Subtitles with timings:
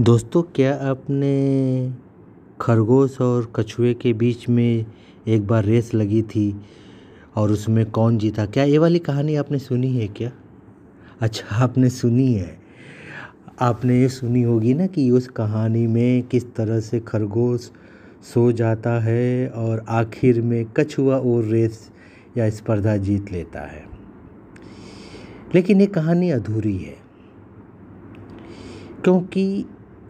[0.00, 1.92] दोस्तों, क्या आपने
[2.60, 4.86] खरगोश और कछुए के बीच में
[5.26, 6.54] एक बार रेस लगी थी
[7.36, 8.46] और उसमें कौन जीता?
[8.46, 10.30] क्या ये वाली कहानी आपने सुनी है क्या?
[11.20, 12.58] अच्छा आपने सुनी है।
[13.60, 17.70] आपने ये सुनी होगी ना कि उस कहानी में किस तरह से खरगोश
[18.24, 21.90] सो जाता है और आखिर में कछुआ और रेस
[22.38, 23.84] या स्पर्धा जीत लेता है।
[25.54, 26.96] लेकिन ये कहानी अधूरी है,
[29.04, 29.64] क्योंकि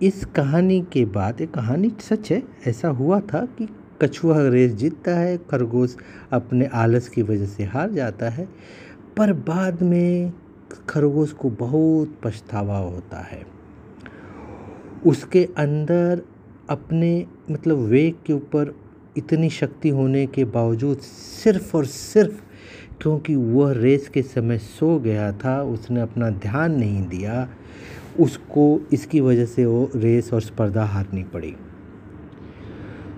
[0.04, 3.68] इस कहानी के बाद ये कहानी सच है, ऐसा हुआ था कि
[4.02, 5.96] कछुआ रेस जीतता है, खरगोश
[6.32, 8.48] अपने आलस की वजह से हार जाता है,
[9.16, 10.32] पर बाद में
[10.88, 13.42] खरगोश को बहुत पछतावा होता है।
[15.06, 16.22] उसके अंदर
[16.70, 18.74] अपने मतलब वेग के ऊपर
[19.16, 22.42] इतनी शक्ति होने के बावजूद सिर्फ़ और सिर्फ़
[23.00, 27.48] क्योंकि वह रेस के समय सो गया था, उसने अपना ध्यान नहीं दिया
[28.20, 31.56] उसको इसकी वजह से वो रेस और स्पर्धा हारनी पड़ी।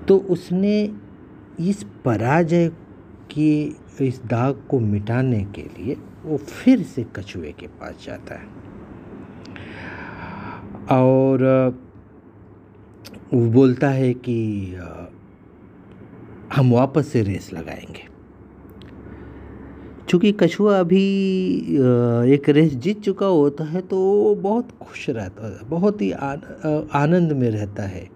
[0.08, 0.94] तो उसने
[1.60, 2.68] इस पराजय
[3.30, 3.64] के,
[4.00, 8.46] इस दाग को मिटाने के लिए वो फिर से कछुए के पास जाता है।
[10.90, 11.44] और,
[13.34, 14.66] वो बोलता है कि,
[16.54, 18.15] हम वापस से रेस लगाएँगे।
[20.08, 21.04] चूँकि कछुआ अभी
[22.34, 27.50] एक रेस जीत चुका होता है तो बहुत खुश रहता है, बहुत ही आनंद में
[27.50, 28.08] रहता है।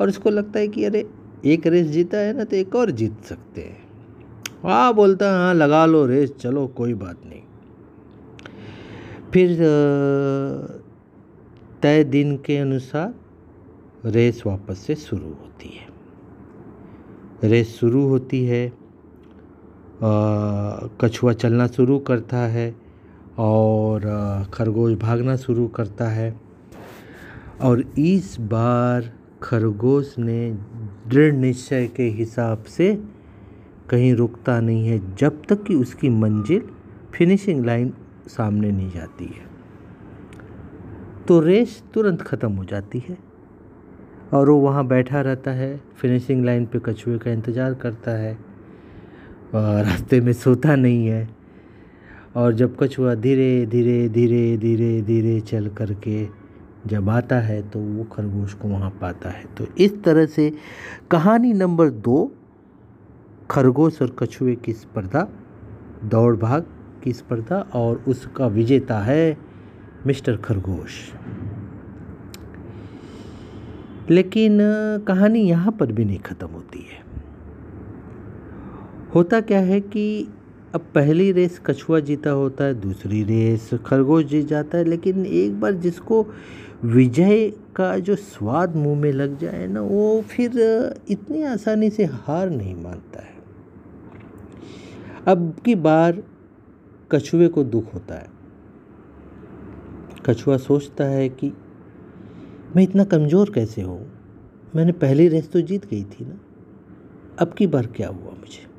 [0.00, 1.06] और उसको लगता है कि, अरे,
[1.44, 3.82] एक रेस जीता है ना तो एक और जीत सकते हैं।
[4.62, 7.40] हाँ बोलता है हाँ लगा लो रेस, चलो, कोई बात नहीं।
[9.32, 9.58] फिर
[11.82, 13.14] तय दिन के अनुसार
[14.10, 18.72] रेस वापस से शुरू होती है। रेस शुरू होती है
[20.02, 22.74] कछुआ चलना शुरू करता है
[23.38, 24.00] और
[24.54, 26.34] खरगोश भागना शुरू करता है।
[27.62, 29.10] और इस बार
[29.42, 30.50] खरगोश ने
[31.08, 32.94] दृढ़ निश्चय के हिसाब से
[33.90, 36.62] कहीं रुकता नहीं है, जब तक कि उसकी मंजिल
[37.14, 37.92] फिनिशिंग लाइन
[38.28, 39.46] सामने नहीं जाती है।
[41.28, 43.16] तो रेस तुरंत ख़त्म हो जाती है
[44.32, 48.36] और वो वहाँ बैठा रहता है फिनिशिंग लाइन पे कछुए का इंतज़ार करता है।
[49.54, 51.28] रास्ते में सोता नहीं है।
[52.36, 56.26] और जब कछुआ धीरे धीरे धीरे धीरे धीरे चल करके
[56.86, 60.52] जब आता है तो वो खरगोश को वहाँ पाता है। तो इस तरह से
[61.10, 62.32] कहानी नंबर दो,
[63.50, 65.28] खरगोश और कछुए की स्पर्धा,
[66.04, 66.66] दौड़ भाग
[67.04, 69.36] की स्पर्धा और उसका विजेता है
[70.06, 71.00] मिस्टर खरगोश।
[74.10, 74.58] लेकिन
[75.08, 77.02] कहानी यहाँ पर भी नहीं ख़त्म होती है।
[79.14, 80.28] होता क्या है कि
[80.74, 85.60] अब पहली रेस कछुआ जीता होता है, दूसरी रेस खरगोश जीत जाता है, लेकिन एक
[85.60, 86.26] बार जिसको
[86.84, 90.50] विजय का जो स्वाद मुँह में लग जाए ना, वो फिर
[91.08, 93.34] इतनी आसानी से हार नहीं मानता है।
[95.26, 96.22] अब की बार
[97.10, 98.28] कछुए को दुख होता है।
[100.26, 101.52] कछुआ सोचता है कि
[102.76, 104.12] मैं इतना कमज़ोर कैसे हूँ?
[104.76, 106.40] मैंने पहली रेस तो जीत गई थी ना।
[107.38, 108.73] अब की बार क्या हुआ मुझे?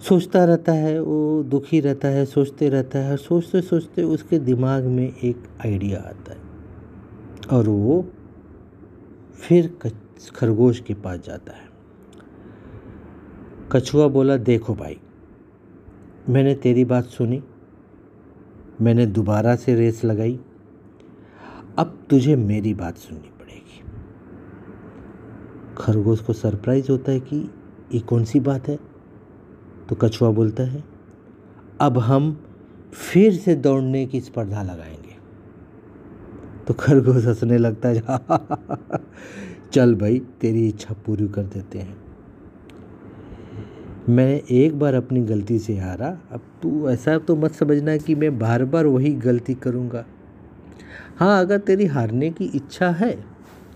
[0.00, 5.14] सोचता रहता है, वो दुखी रहता है, सोचते रहता है सोचते सोचते उसके दिमाग में
[5.14, 6.40] एक आइडिया आता है
[7.50, 8.04] और वो
[9.34, 9.78] फिर
[10.34, 11.66] खरगोश के पास जाता है।
[13.72, 14.98] कछुआ बोला, देखो भाई,
[16.28, 17.42] मैंने तेरी बात सुनी,
[18.80, 20.40] मैंने दोबारा से रेस लगाई,
[21.78, 23.82] अब तुझे मेरी बात सुननी पड़ेगी।
[25.76, 27.50] खरगोश को सरप्राइज़ होता है कि
[27.94, 28.87] ये कौन सी बात है?
[29.88, 30.84] तो कछुआ बोलता है,
[31.80, 32.44] अब हम
[32.92, 35.16] फिर से दौड़ने की स्पर्धा लगाएँगे।
[36.66, 38.02] तो खरगोश हंसने लगता है
[39.72, 41.96] चल भाई, तेरी इच्छा पूरी कर देते हैं।
[44.08, 48.38] मैं एक बार अपनी गलती से हारा। अब तू ऐसा तो मत समझना कि मैं
[48.38, 50.04] बार बार वही गलती करूँगा।
[51.16, 53.10] हाँ अगर तेरी हारने की इच्छा है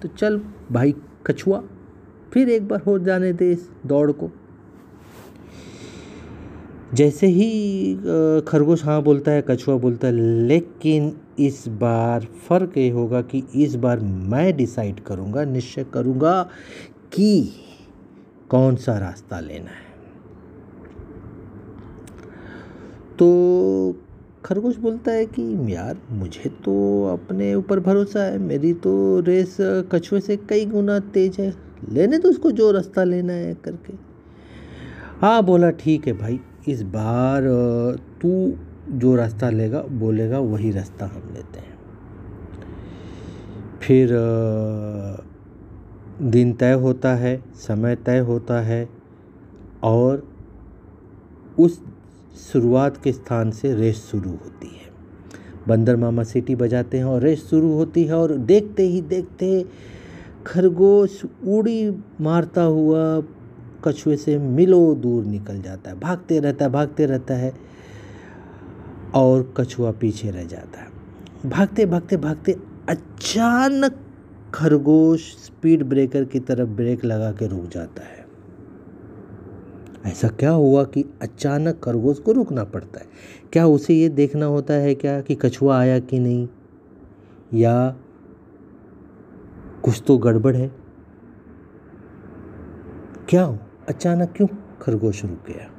[0.02, 0.40] तो चल
[0.72, 0.94] भाई
[1.26, 1.62] कछुआ,
[2.32, 4.30] फिर एक बार हो जाने दे इस दौड़ को।
[6.94, 7.94] जैसे ही
[8.48, 10.12] खरगोश हाँ बोलता है, कछुआ बोलता है,
[10.46, 16.42] लेकिन इस बार फ़र्क ये होगा कि इस बार मैं डिसाइड करूँगा, निश्चय करूँगा
[17.12, 17.52] कि
[18.50, 19.90] कौन सा रास्ता लेना है।
[23.18, 23.96] तो
[24.44, 29.56] खरगोश बोलता है कि, यार, मुझे तो अपने ऊपर भरोसा है, मेरी तो रेस
[29.92, 31.52] कछुए से कई गुना तेज है,
[31.90, 33.92] लेने तो उसको जो रास्ता लेना है करके।
[35.20, 37.42] हाँ बोला, ठीक है भाई। इस बार
[38.22, 38.52] तू
[38.88, 41.78] जो रास्ता लेगा, बोलेगा वही रास्ता हम लेते हैं।
[43.82, 44.08] फिर
[46.22, 48.88] दिन तय होता है, समय तय होता है
[49.82, 50.28] और
[51.58, 51.80] उस
[52.52, 54.90] शुरुआत के स्थान से रेस शुरू होती है।
[55.68, 59.66] बंदर मामा सीटी बजाते हैं और रेस शुरू होती है और देखते ही देखते
[60.46, 63.02] खरगोश उड़ी मारता हुआ
[63.84, 67.54] कछुए से मिलो दूर निकल जाता है। भागते रहता है, भागते रहता है
[69.14, 70.86] और कछुआ पीछे रह जाता है।
[71.50, 72.52] भागते भागते भागते
[72.88, 73.96] अचानक
[74.54, 78.22] खरगोश स्पीड ब्रेकर की तरफ़ ब्रेक लगा के रुक जाता है।
[80.06, 83.06] ऐसा क्या हुआ कि अचानक खरगोश को रुकना पड़ता है?
[83.52, 86.48] क्या उसे ये देखना होता है क्या कि कछुआ आया कि नहीं?
[87.54, 87.96] या
[89.82, 90.72] कुछ तो गड़बड़ है?
[93.28, 93.58] क्या हो
[93.88, 94.48] अचानक क्यों
[94.82, 95.70] खरगोश रुक गया?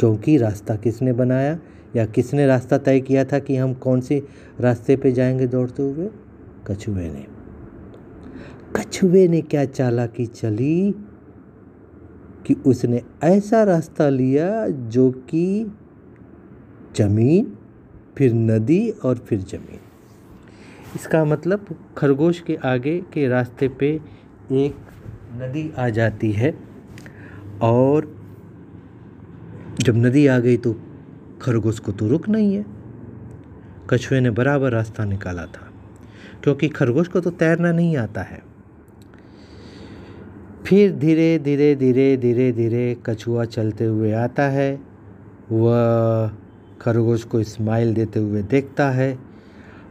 [0.00, 1.58] क्योंकि रास्ता किसने बनाया
[1.96, 4.26] या किसने रास्ता तय किया था कि हम कौन से
[4.60, 6.10] रास्ते पे जाएँगे दौड़ते हुए?
[6.66, 7.26] कछुए ने।
[8.76, 10.94] कछुए ने क्या चालाकी चली
[12.46, 15.72] कि उसने ऐसा रास्ता लिया जो कि
[16.96, 17.58] ज़मीन,
[18.18, 19.80] फिर नदी और फिर ज़मीन।
[20.94, 21.66] इसका मतलब
[21.96, 24.00] खरगोश के आगे के रास्ते पे
[24.52, 24.76] एक
[25.34, 26.54] नदी आ जाती है
[27.62, 28.12] और
[29.80, 30.74] जब नदी आ गई तो
[31.42, 32.64] खरगोश को तो रुक नहीं है।
[33.90, 35.70] कछुए ने बराबर रास्ता निकाला था,
[36.42, 38.42] क्योंकि खरगोश को तो तैरना नहीं आता है।
[40.66, 44.74] फिर धीरे धीरे धीरे धीरे धीरे कछुआ चलते हुए आता है।
[45.52, 46.30] वह
[46.80, 49.18] खरगोश को स्माइल देते हुए देखता है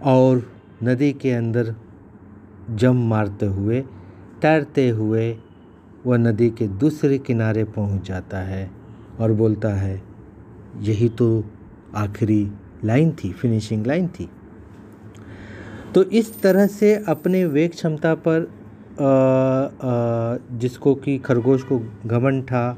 [0.03, 0.41] और
[0.83, 1.75] नदी के अंदर
[2.71, 3.83] जम मारते हुए
[4.43, 5.37] तैरते हुए
[6.05, 8.71] वह नदी के दूसरे किनारे पहुँच जाता है
[9.19, 10.01] और बोलता है
[10.79, 11.43] यही तो
[11.95, 12.51] आखिरी
[12.85, 14.29] लाइन थी फिनिशिंग लाइन थी.
[15.95, 18.39] तो इस तरह से अपने वेग क्षमता पर
[18.93, 22.77] आ, आ, जिसको कि खरगोश को घमंड था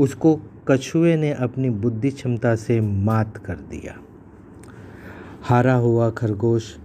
[0.00, 3.94] उसको कछुए ने अपनी बुद्धि क्षमता से मात कर दिया।
[5.42, 6.76] हारा हुआ खरगोश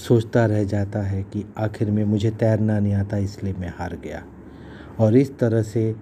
[0.00, 4.22] सोचता रह जाता है कि आखिर में मुझे तैरना नहीं आता, इसलिए मैं हार गया।
[5.00, 5.94] और इस तरह से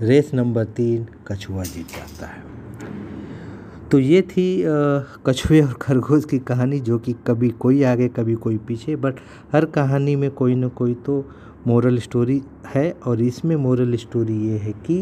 [0.00, 2.50] रेस नंबर तीन कछुआ जीत जाता है।
[3.90, 4.44] तो ये थी
[5.26, 9.14] कछुए और खरगोश की कहानी, जो कि कभी कोई आगे, कभी कोई पीछे, बट
[9.52, 11.24] हर कहानी में कोई ना कोई तो
[11.66, 12.40] मोरल स्टोरी
[12.74, 15.00] है। और इसमें मोरल स्टोरी ये है कि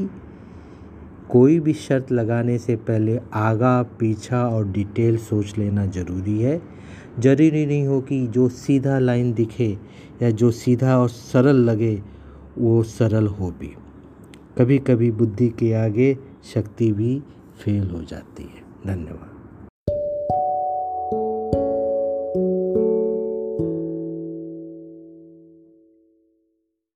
[1.31, 6.63] कोई भी शर्त लगाने से पहले आगा, पीछा और डिटेल सोच लेना ज़रूरी है।
[7.19, 9.79] ज़रूरी नहीं हो कि जो सीधा लाइन दिखे
[10.23, 12.03] या जो सीधा और सरल लगे,
[12.59, 13.75] वो सरल हो भी।
[14.59, 16.19] कभी कभी बुद्धि के आगे
[16.55, 17.23] शक्ति भी
[17.65, 19.40] फेल हो जाती है। धन्यवाद।